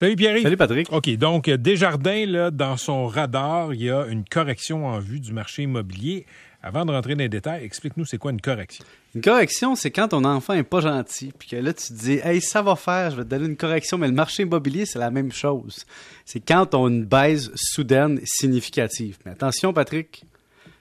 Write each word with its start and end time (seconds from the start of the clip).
Salut 0.00 0.14
Pierre. 0.14 0.40
Salut 0.40 0.56
Patrick. 0.56 0.92
OK, 0.92 1.10
donc 1.16 1.50
Desjardins, 1.50 2.24
là, 2.24 2.52
dans 2.52 2.76
son 2.76 3.08
radar, 3.08 3.74
il 3.74 3.82
y 3.82 3.90
a 3.90 4.06
une 4.06 4.24
correction 4.24 4.86
en 4.86 5.00
vue 5.00 5.18
du 5.18 5.32
marché 5.32 5.64
immobilier. 5.64 6.24
Avant 6.62 6.84
de 6.84 6.92
rentrer 6.92 7.16
dans 7.16 7.24
les 7.24 7.28
détails, 7.28 7.64
explique-nous 7.64 8.04
c'est 8.04 8.16
quoi 8.16 8.30
une 8.30 8.40
correction. 8.40 8.84
Une 9.16 9.22
correction, 9.22 9.74
c'est 9.74 9.90
quand 9.90 10.06
ton 10.06 10.24
enfant 10.24 10.54
est 10.54 10.62
pas 10.62 10.80
gentil, 10.80 11.32
puis 11.36 11.48
que 11.48 11.56
là 11.56 11.72
tu 11.72 11.88
te 11.88 11.94
dis, 11.94 12.20
hey, 12.22 12.40
ça 12.40 12.62
va 12.62 12.76
faire, 12.76 13.10
je 13.10 13.16
vais 13.16 13.24
te 13.24 13.28
donner 13.28 13.46
une 13.46 13.56
correction, 13.56 13.98
mais 13.98 14.06
le 14.06 14.12
marché 14.12 14.44
immobilier, 14.44 14.86
c'est 14.86 15.00
la 15.00 15.10
même 15.10 15.32
chose. 15.32 15.84
C'est 16.24 16.38
quand 16.38 16.76
on 16.76 16.86
a 16.86 16.90
une 16.90 17.04
baisse 17.04 17.50
soudaine 17.56 18.20
significative. 18.22 19.18
Mais 19.26 19.32
attention, 19.32 19.72
Patrick, 19.72 20.22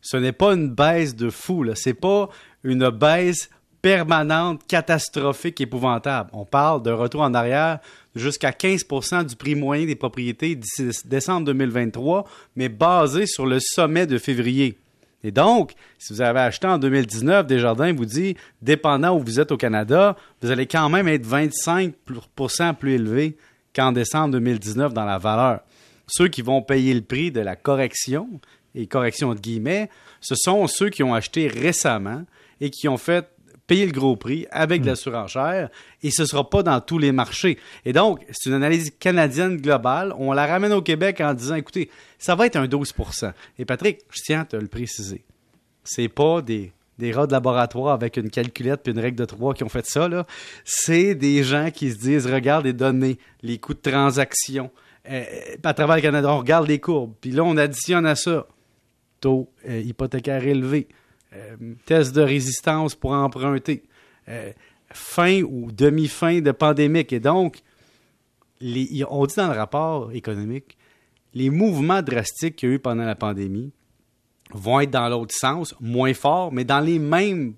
ce 0.00 0.16
n'est 0.16 0.32
pas 0.32 0.54
une 0.54 0.70
baisse 0.70 1.14
de 1.14 1.28
fou, 1.28 1.64
là. 1.64 1.74
C'est 1.74 1.92
pas 1.92 2.30
une 2.64 2.88
baisse 2.88 3.50
permanente, 3.82 4.62
catastrophique, 4.66 5.60
épouvantable. 5.60 6.30
On 6.32 6.44
parle 6.44 6.82
d'un 6.82 6.94
retour 6.94 7.22
en 7.22 7.34
arrière 7.34 7.80
jusqu'à 8.14 8.50
15% 8.50 9.26
du 9.26 9.36
prix 9.36 9.54
moyen 9.54 9.86
des 9.86 9.96
propriétés 9.96 10.54
d'ici 10.54 10.88
décembre 11.04 11.46
2023, 11.46 12.24
mais 12.56 12.68
basé 12.68 13.26
sur 13.26 13.44
le 13.44 13.58
sommet 13.60 14.06
de 14.06 14.18
février. 14.18 14.78
Et 15.24 15.30
donc, 15.30 15.72
si 15.98 16.12
vous 16.12 16.20
avez 16.20 16.40
acheté 16.40 16.66
en 16.66 16.78
2019, 16.78 17.46
Desjardins 17.46 17.92
vous 17.92 18.06
dit, 18.06 18.36
dépendant 18.60 19.16
où 19.16 19.20
vous 19.20 19.40
êtes 19.40 19.52
au 19.52 19.56
Canada, 19.56 20.16
vous 20.40 20.50
allez 20.50 20.66
quand 20.66 20.88
même 20.88 21.08
être 21.08 21.26
25% 21.26 22.74
plus 22.74 22.94
élevé 22.94 23.36
qu'en 23.74 23.92
décembre 23.92 24.32
2019 24.32 24.92
dans 24.92 25.04
la 25.04 25.18
valeur. 25.18 25.60
Ceux 26.06 26.28
qui 26.28 26.42
vont 26.42 26.62
payer 26.62 26.94
le 26.94 27.02
prix 27.02 27.30
de 27.30 27.40
la 27.40 27.56
correction, 27.56 28.28
et 28.74 28.86
correction 28.86 29.34
de 29.34 29.40
guillemets, 29.40 29.90
ce 30.20 30.34
sont 30.34 30.66
ceux 30.66 30.88
qui 30.88 31.02
ont 31.02 31.14
acheté 31.14 31.48
récemment 31.48 32.24
et 32.60 32.70
qui 32.70 32.88
ont 32.88 32.96
fait 32.96 33.28
payer 33.72 33.86
le 33.86 33.92
gros 33.92 34.16
prix 34.16 34.46
avec 34.50 34.82
de 34.82 34.86
la 34.86 34.92
hmm. 34.92 34.96
surenchère 34.96 35.70
et 36.02 36.10
ce 36.10 36.22
ne 36.22 36.26
sera 36.26 36.50
pas 36.50 36.62
dans 36.62 36.78
tous 36.82 36.98
les 36.98 37.10
marchés. 37.10 37.58
Et 37.86 37.94
donc, 37.94 38.20
c'est 38.30 38.50
une 38.50 38.56
analyse 38.56 38.92
canadienne 39.00 39.56
globale. 39.56 40.12
On 40.18 40.34
la 40.34 40.46
ramène 40.46 40.74
au 40.74 40.82
Québec 40.82 41.22
en 41.22 41.32
disant, 41.32 41.54
écoutez, 41.54 41.88
ça 42.18 42.34
va 42.34 42.44
être 42.44 42.56
un 42.56 42.66
12% 42.66 43.32
Et 43.58 43.64
Patrick, 43.64 44.00
je 44.10 44.20
tiens 44.26 44.40
à 44.42 44.44
te 44.44 44.56
le 44.56 44.66
préciser. 44.66 45.24
C'est 45.84 46.08
pas 46.08 46.42
des, 46.42 46.70
des 46.98 47.12
rats 47.12 47.26
de 47.26 47.32
laboratoire 47.32 47.94
avec 47.94 48.18
une 48.18 48.28
calculette 48.28 48.82
puis 48.82 48.92
une 48.92 48.98
règle 48.98 49.16
de 49.16 49.24
trois 49.24 49.54
qui 49.54 49.64
ont 49.64 49.70
fait 49.70 49.86
ça. 49.86 50.06
Là. 50.06 50.26
C'est 50.66 51.14
des 51.14 51.42
gens 51.42 51.70
qui 51.70 51.92
se 51.92 51.96
disent, 51.96 52.26
regarde 52.26 52.66
les 52.66 52.74
données, 52.74 53.16
les 53.40 53.56
coûts 53.56 53.72
de 53.72 53.90
transaction. 53.90 54.70
Euh, 55.08 55.24
à 55.64 55.72
travers 55.72 55.96
le 55.96 56.02
Canada, 56.02 56.30
on 56.30 56.40
regarde 56.40 56.68
les 56.68 56.78
courbes. 56.78 57.14
Puis 57.22 57.30
là, 57.30 57.42
on 57.42 57.56
additionne 57.56 58.04
à 58.04 58.16
ça 58.16 58.46
taux 59.22 59.48
euh, 59.66 59.80
hypothécaire 59.80 60.46
élevé, 60.46 60.88
euh, 60.90 61.01
test 61.84 62.14
de 62.14 62.22
résistance 62.22 62.94
pour 62.94 63.12
emprunter, 63.12 63.82
euh, 64.28 64.52
fin 64.90 65.42
ou 65.42 65.72
demi-fin 65.72 66.40
de 66.40 66.52
pandémique. 66.52 67.12
Et 67.12 67.20
donc, 67.20 67.60
on 68.60 69.26
dit 69.26 69.36
dans 69.36 69.48
le 69.48 69.58
rapport 69.58 70.12
économique, 70.12 70.76
les 71.34 71.50
mouvements 71.50 72.02
drastiques 72.02 72.56
qu'il 72.56 72.68
y 72.68 72.72
a 72.72 72.74
eu 72.76 72.78
pendant 72.78 73.04
la 73.04 73.14
pandémie 73.14 73.72
vont 74.52 74.80
être 74.80 74.90
dans 74.90 75.08
l'autre 75.08 75.34
sens, 75.34 75.74
moins 75.80 76.14
forts, 76.14 76.52
mais 76.52 76.64
dans 76.64 76.80
les 76.80 76.98
mêmes 76.98 77.54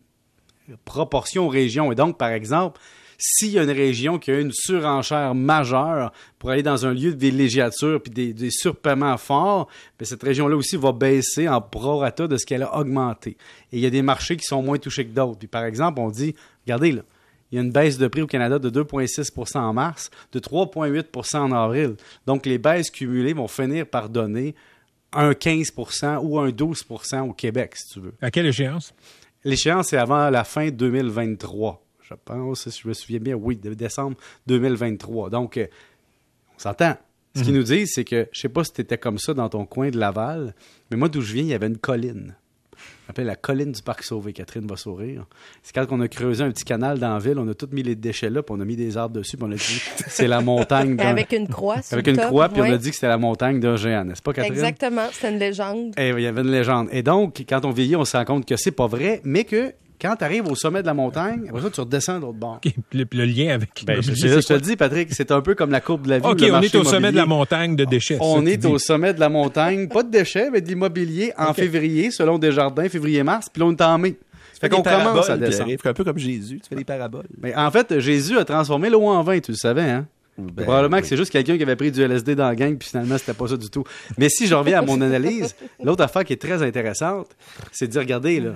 proportions 0.85 1.47
aux 1.47 1.51
régions. 1.51 1.91
Et 1.93 1.95
donc, 1.95 2.17
par 2.17 2.31
exemple, 2.31 2.81
s'il 3.19 3.51
y 3.51 3.59
a 3.59 3.63
une 3.63 3.71
région 3.71 4.19
qui 4.19 4.31
a 4.31 4.41
une 4.41 4.53
surenchère 4.53 5.35
majeure 5.35 6.13
pour 6.39 6.51
aller 6.51 6.63
dans 6.63 6.87
un 6.87 6.95
lieu 6.95 7.13
de 7.15 7.19
villégiature 7.19 8.01
puis 8.03 8.13
des, 8.13 8.33
des 8.33 8.51
surpaiements 8.51 9.17
forts, 9.17 9.69
bien, 9.99 10.07
cette 10.07 10.23
région-là 10.23 10.57
aussi 10.57 10.77
va 10.77 10.93
baisser 10.93 11.49
en 11.49 11.61
prorata 11.61 12.27
de 12.27 12.37
ce 12.37 12.47
qu'elle 12.47 12.63
a 12.63 12.77
augmenté. 12.77 13.37
Et 13.73 13.79
il 13.79 13.81
y 13.81 13.87
a 13.87 13.91
des 13.91 14.03
marchés 14.03 14.37
qui 14.37 14.45
sont 14.45 14.63
moins 14.63 14.79
touchés 14.79 15.07
que 15.07 15.13
d'autres. 15.13 15.39
Puis 15.39 15.49
par 15.49 15.65
exemple, 15.65 16.01
on 16.01 16.11
dit, 16.11 16.35
regardez 16.67 16.93
là, 16.93 17.03
il 17.51 17.57
y 17.57 17.59
a 17.59 17.63
une 17.63 17.71
baisse 17.71 17.99
de 17.99 18.09
prix 18.09 18.23
au 18.23 18.27
Canada 18.27 18.59
de 18.59 18.69
2,6% 18.69 19.59
en 19.59 19.73
mars, 19.73 20.11
de 20.33 20.41
3,8% 20.41 21.37
en 21.37 21.53
avril. 21.53 21.95
Donc 22.27 22.47
les 22.47 22.59
baisses 22.59 22.91
cumulées 22.91 23.33
vont 23.33 23.49
finir 23.49 23.87
par 23.87 24.09
donner 24.09 24.55
un 25.13 25.31
15% 25.31 26.19
ou 26.23 26.39
un 26.39 26.49
12% 26.49 27.29
au 27.29 27.33
Québec, 27.33 27.77
si 27.77 27.95
tu 27.95 28.01
veux. 28.01 28.15
À 28.21 28.31
quelle 28.31 28.47
échéance? 28.47 28.93
L'échéance, 29.45 29.89
c'est 29.89 29.99
avant 29.99 30.31
la 30.31 30.43
fin 30.43 30.71
2023 30.71 31.84
je 32.09 32.15
pense, 32.25 32.69
si 32.69 32.81
je 32.83 32.89
me 32.89 32.93
souviens 32.93 33.19
bien, 33.19 33.35
oui, 33.35 33.57
de 33.57 33.75
décembre 33.75 34.17
2023. 34.47 35.31
Donc, 35.31 35.57
euh, 35.57 35.67
on 36.57 36.59
s'entend. 36.59 36.97
Ce 37.35 37.43
qu'ils 37.43 37.53
mhm. 37.53 37.59
nous 37.59 37.65
disent, 37.65 37.93
c'est 37.95 38.05
que, 38.05 38.29
je 38.31 38.41
sais 38.41 38.49
pas 38.49 38.63
si 38.63 38.73
tu 38.73 38.81
étais 38.81 38.99
comme 38.99 39.19
ça 39.19 39.35
dans 39.35 39.49
ton 39.49 39.67
coin 39.67 39.91
de 39.91 39.99
Laval, 39.99 40.55
mais 40.91 40.97
moi, 40.97 41.09
d'où 41.09 41.21
je 41.21 41.33
viens, 41.33 41.43
il 41.43 41.49
y 41.49 41.55
avait 41.55 41.67
une 41.67 41.79
colline. 41.79 42.37
On 43.07 43.11
appelle 43.11 43.27
la 43.27 43.37
colline 43.37 43.73
du 43.73 43.83
Parc 43.83 44.03
Sauvé. 44.03 44.33
Catherine 44.33 44.67
va 44.67 44.77
sourire. 44.77 45.27
C'est 45.63 45.75
quand 45.75 45.87
on 45.91 46.01
a 46.01 46.09
creusé 46.09 46.45
un 46.45 46.51
petit 46.51 46.65
canal 46.65 46.99
dans 46.99 47.13
la 47.13 47.19
ville, 47.19 47.39
on 47.39 47.49
a 47.49 47.55
tout 47.55 47.69
mis 47.73 47.83
les 47.83 47.97
déchets 47.97 48.31
là, 48.31 48.43
puis 48.43 48.55
on 48.57 48.61
a 48.61 48.65
mis 48.65 48.77
des 48.77 48.97
arbres 48.97 49.17
dessus, 49.17 49.37
puis 49.37 49.47
on 49.47 49.53
a 49.53 49.57
dit 49.57 49.83
c'est 50.07 50.27
la 50.27 50.41
montagne. 50.41 50.99
Avec 51.01 51.33
une 51.33 51.49
croix. 51.49 51.81
Avec 51.91 52.07
une 52.07 52.17
croix, 52.17 52.49
puis 52.49 52.63
on 52.63 52.65
a 52.65 52.77
dit 52.77 52.91
que 52.91 52.95
c'était 52.95 53.09
la 53.09 53.19
montagne 53.19 53.61
d'un 53.61 53.77
géant, 53.77 54.05
n'est-ce 54.05 54.23
pas, 54.23 54.33
Catherine? 54.33 54.55
Exactement, 54.55 55.09
c'est 55.13 55.31
une 55.31 55.39
légende. 55.39 55.95
Et, 55.99 56.09
eh 56.09 56.13
il 56.13 56.23
y 56.23 56.27
avait 56.27 56.43
une 56.43 56.51
légende. 56.51 56.89
Et 56.93 57.03
donc, 57.03 57.45
quand 57.49 57.65
on 57.65 57.71
vieillit, 57.71 57.97
on 57.97 58.05
se 58.05 58.17
rend 58.17 58.25
compte 58.25 58.47
que 58.47 58.57
c'est 58.57 58.73
pas 58.73 58.87
vrai, 58.87 59.21
mais 59.25 59.45
que 59.45 59.73
quand 60.01 60.17
tu 60.17 60.25
arrives 60.25 60.47
au 60.47 60.55
sommet 60.55 60.83
de 60.83 60.87
la 60.87 60.95
montagne, 60.95 61.47
après 61.49 61.63
ça, 61.63 61.71
tu 61.71 61.81
redescends 61.81 62.17
de 62.17 62.23
l'autre 62.23 62.39
bord. 62.39 62.61
le, 62.93 63.25
lien 63.25 63.55
avec 63.55 63.85
ben, 63.87 64.03
je, 64.03 64.13
te 64.13 64.53
le 64.53 64.61
dis, 64.61 64.77
Patrick, 64.77 65.13
c'est 65.13 65.31
un 65.31 65.41
peu 65.41 65.55
comme 65.55 65.71
la 65.71 65.81
courbe 65.81 66.05
de 66.05 66.11
la 66.11 66.19
vie. 66.19 66.27
OK, 66.27 66.43
on 66.53 66.61
est 66.61 66.75
au 66.75 66.85
sommet 66.85 67.11
de 67.11 67.17
la 67.17 67.27
montagne 67.27 67.77
de 67.77 67.85
déchets. 67.85 68.19
On 68.21 68.45
est 68.47 68.65
au 68.65 68.79
sommet 68.79 69.15
de 69.15 69.21
la 69.21 69.29
montagne, 69.29 69.89
pas 69.89 70.03
de 70.03 70.11
déchets, 70.11 70.51
mais 70.51 70.61
de 70.61 70.69
l'immobilier 70.69 71.33
en 71.39 71.55
février, 71.55 72.11
selon 72.11 72.39
Desjardins, 72.39 72.89
février-mars, 72.89 73.49
puis 73.53 73.61
là, 73.61 73.67
on 73.67 73.73
est 73.73 73.83
en 73.83 73.99
mai. 73.99 74.17
Fait 74.61 74.69
qu'on 74.69 74.83
commence 74.83 75.31
à 75.31 75.37
descendre. 75.37 75.73
un 75.85 75.93
peu 75.93 76.05
comme 76.05 76.19
Jésus, 76.19 76.61
tu 76.61 76.69
fais 76.69 76.77
des 76.77 76.85
paraboles. 76.85 77.27
Mais 77.41 77.55
en 77.55 77.71
fait, 77.71 77.99
Jésus 77.99 78.39
a 78.39 78.45
transformé 78.45 78.91
l'eau 78.91 79.03
en 79.07 79.23
vin, 79.23 79.39
tu 79.41 79.53
le 79.53 79.57
savais, 79.57 79.83
hein? 79.83 80.07
Ben, 80.37 80.65
Probablement 80.65 81.01
que 81.01 81.07
c'est 81.07 81.17
juste 81.17 81.31
quelqu'un 81.31 81.57
qui 81.57 81.63
avait 81.63 81.77
pris 81.77 81.93
du 81.93 82.03
LSD 82.03 82.35
dans 82.35 82.49
la 82.49 82.57
gang, 82.57 82.77
puis 82.77 82.89
finalement, 82.89 83.17
c'était 83.19 83.35
pas 83.35 83.47
ça 83.47 83.57
du 83.57 83.71
tout. 83.71 83.85
Mais 84.19 84.29
si 84.29 84.49
je 84.49 84.55
reviens 84.55 84.81
à 84.81 84.83
mon 84.83 85.01
analyse, 85.01 85.55
l'autre 85.83 86.03
affaire 86.03 86.25
qui 86.25 86.33
est 86.33 86.43
très 86.43 86.63
intéressante, 86.63 87.29
c'est 87.71 87.87
de 87.87 87.93
dire, 87.93 88.01
regardez, 88.01 88.41
là, 88.41 88.55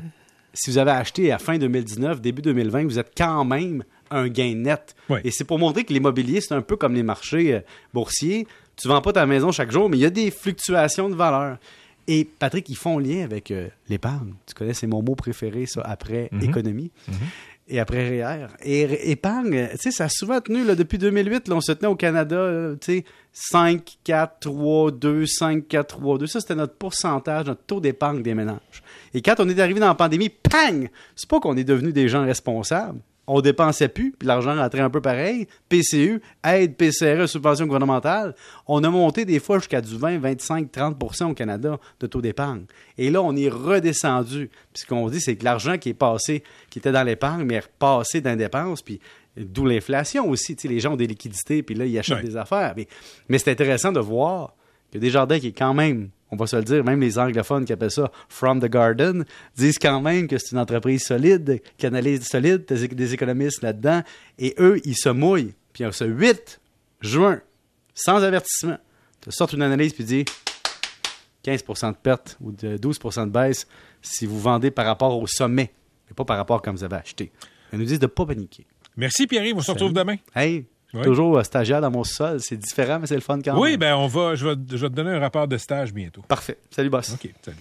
si 0.59 0.71
vous 0.71 0.79
avez 0.79 0.91
acheté 0.91 1.31
à 1.31 1.39
fin 1.39 1.57
2019, 1.57 2.21
début 2.21 2.43
2020, 2.43 2.85
vous 2.85 2.99
êtes 2.99 3.13
quand 3.17 3.45
même 3.45 3.85
un 4.11 4.29
gain 4.29 4.55
net. 4.57 4.97
Et 5.23 5.31
c'est 5.31 5.45
pour 5.45 5.59
montrer 5.59 5.85
que 5.85 5.93
l'immobilier, 5.93 6.41
c'est 6.41 6.55
un 6.55 6.63
peu 6.63 6.77
comme 6.77 6.95
les 6.95 7.05
marchés 7.05 7.55
euh, 7.55 7.61
boursiers. 7.95 8.47
Tu 8.77 8.89
ne 8.89 8.93
vends 8.93 9.01
pas 9.01 9.13
ta 9.13 9.27
maison 9.27 9.53
chaque 9.53 9.71
jour, 9.71 9.89
mais 9.89 9.97
il 9.97 10.01
y 10.01 10.07
a 10.07 10.11
des 10.11 10.31
fluctuations 10.31 11.09
de 11.09 11.15
valeur. 11.15 11.59
Et 12.09 12.25
Patrick, 12.25 12.69
ils 12.71 12.77
font 12.77 12.99
lien 12.99 13.23
avec 13.23 13.51
euh, 13.51 13.69
l'épargne. 13.89 14.33
Tu 14.47 14.55
connais, 14.55 14.75
c'est 14.75 14.87
mon 14.87 15.03
mot 15.03 15.15
préféré, 15.15 15.67
ça, 15.67 15.83
après 15.83 16.29
mhm. 16.33 16.43
économie. 16.43 16.91
Mhm. 17.07 17.15
Et 17.71 17.81
après 17.81 18.09
REER. 18.09 18.47
Et 18.63 19.11
épargne, 19.11 19.69
tu 19.73 19.77
sais, 19.77 19.91
ça 19.91 20.05
a 20.05 20.09
souvent 20.09 20.41
tenu, 20.41 20.65
depuis 20.75 20.97
2008, 20.97 21.49
là, 21.49 21.57
on 21.57 21.61
se 21.61 21.73
tenait 21.73 21.89
au 21.89 21.97
Canada, 21.97 22.75
tu 22.81 22.99
sais, 22.99 23.05
5, 23.33 23.99
4, 24.05 24.41
3, 24.41 24.91
2, 24.93 25.27
5, 25.27 25.69
4, 25.69 25.87
3, 25.87 26.19
2. 26.19 26.27
Ça, 26.27 26.41
c'était 26.41 26.55
notre 26.55 26.75
pourcentage, 26.75 27.47
notre 27.47 27.63
taux 27.65 27.81
d'épargne 27.81 28.23
des 28.23 28.35
ménages. 28.35 28.83
Et 29.13 29.21
quand 29.21 29.35
on 29.39 29.49
est 29.49 29.61
arrivé 29.61 29.81
dans 29.81 29.89
la 29.89 29.95
pandémie, 29.95 30.31
pang! 30.31 30.89
C'est 31.15 31.29
pas 31.29 31.41
qu'on 31.41 31.57
est 31.57 31.65
devenu 31.65 31.93
des 31.93 32.09
gens 32.09 32.25
responsables. 32.25 33.01
On 33.31 33.43
dépensait 33.43 33.89
plus, 33.89 34.13
puis 34.19 34.27
l'argent 34.27 34.57
rentrait 34.57 34.81
un 34.81 34.89
peu 34.89 35.03
pareil. 35.03 35.47
PCU, 35.69 36.23
aide, 36.43 36.77
PCRE, 36.77 37.29
subvention 37.29 37.67
gouvernementale. 37.67 38.35
On 38.67 38.83
a 38.83 38.89
monté 38.89 39.27
des 39.27 39.39
fois 39.39 39.59
jusqu'à 39.59 39.83
du 39.83 39.97
20, 39.97 40.19
25, 40.19 40.73
30% 40.73 41.31
au 41.31 41.35
Canada 41.35 41.79
de 42.01 42.07
taux 42.07 42.23
d'épargne. 42.23 42.65
Et 42.97 43.11
là, 43.11 43.23
on 43.23 43.37
est 43.37 43.51
redescendu. 43.51 44.49
Puis 44.73 44.83
ce 44.83 44.87
qu'on 44.87 45.09
dit, 45.11 45.21
c'est 45.21 45.37
que 45.37 45.45
l'argent 45.45 45.77
qui 45.77 45.91
est 45.91 45.95
passé, 45.95 46.43
qui 46.71 46.79
était 46.79 46.91
dans 46.91 47.03
l'épargne, 47.03 47.45
mais 47.45 47.57
est 47.57 47.61
repassé 47.61 48.23
dans 48.23 48.31
les 48.31 48.37
dépenses, 48.37 48.81
puis 48.81 48.99
d'où 49.37 49.67
l'inflation 49.67 50.29
aussi. 50.29 50.57
Tu 50.57 50.63
sais, 50.63 50.69
les 50.69 50.81
gens 50.81 50.95
ont 50.95 50.97
des 50.97 51.07
liquidités, 51.07 51.63
puis 51.63 51.75
là, 51.75 51.85
ils 51.85 51.99
achètent 51.99 52.25
des 52.25 52.37
affaires. 52.37 52.73
Mais, 52.77 52.89
mais 53.29 53.39
c'est 53.39 53.51
intéressant 53.51 53.93
de 53.93 54.01
voir 54.01 54.55
que 54.93 54.99
Desjardins, 54.99 55.39
qui 55.39 55.49
est 55.49 55.59
quand 55.59 55.75
même 55.75 56.11
on 56.31 56.37
va 56.37 56.47
se 56.47 56.57
le 56.57 56.63
dire, 56.63 56.85
même 56.85 57.01
les 57.01 57.19
anglophones 57.19 57.65
qui 57.65 57.73
appellent 57.73 57.91
ça 57.91 58.11
From 58.29 58.61
the 58.61 58.71
Garden, 58.71 59.25
disent 59.57 59.79
quand 59.79 60.01
même 60.01 60.29
que 60.29 60.39
c'est 60.39 60.53
une 60.53 60.59
entreprise 60.59 61.05
solide, 61.05 61.61
qui 61.77 61.87
analyse 61.87 62.27
solide, 62.27 62.65
des 62.67 63.15
économistes 63.15 63.63
là-dedans, 63.63 64.03
et 64.39 64.55
eux, 64.59 64.81
ils 64.85 64.97
se 64.97 65.09
mouillent. 65.09 65.55
Puis 65.73 65.85
ce 65.93 66.05
8 66.05 66.61
juin, 67.01 67.41
sans 67.95 68.23
avertissement, 68.23 68.79
tu 69.21 69.33
sortent 69.33 69.53
une 69.53 69.63
analyse 69.63 69.93
puis 69.93 70.05
dis 70.05 70.25
15% 71.45 71.93
de 71.93 71.97
perte 71.97 72.37
ou 72.41 72.53
de 72.53 72.77
12% 72.77 73.27
de 73.27 73.31
baisse 73.31 73.67
si 74.03 74.27
vous 74.27 74.39
vendez 74.39 74.71
par 74.71 74.87
rapport 74.87 75.19
au 75.19 75.27
sommet, 75.27 75.73
et 76.11 76.15
pas 76.15 76.25
par 76.25 76.37
rapport 76.37 76.63
comme 76.63 76.77
vous 76.77 76.85
avez 76.85 76.97
acheté. 76.97 77.33
Ils 77.73 77.79
nous 77.79 77.85
disent 77.85 77.99
de 77.99 78.07
ne 78.07 78.11
pas 78.11 78.27
paniquer. 78.27 78.67
Merci 78.97 79.27
Pierre, 79.27 79.45
on 79.55 79.61
se 79.61 79.71
retrouve 79.71 79.93
demain. 79.93 80.17
Hey, 80.35 80.67
Toujours 81.03 81.45
stagiaire 81.45 81.81
dans 81.81 81.91
mon 81.91 82.05
sol. 82.05 82.41
C'est 82.41 82.57
différent, 82.57 82.99
mais 82.99 83.07
c'est 83.07 83.15
le 83.15 83.21
fun 83.21 83.39
quand 83.45 83.53
même. 83.53 83.63
Oui, 83.63 83.77
ben 83.77 83.95
on 83.95 84.07
va, 84.07 84.35
je 84.35 84.47
vais, 84.47 84.55
je 84.71 84.77
vais 84.77 84.89
te 84.89 84.95
donner 84.95 85.11
un 85.11 85.21
rapport 85.21 85.47
de 85.47 85.59
stage 85.59 85.93
bientôt. 85.93 86.23
Parfait. 86.27 86.59
Salut, 86.71 86.91
boss. 86.91 87.13
OK, 87.13 87.33
salut. 87.43 87.57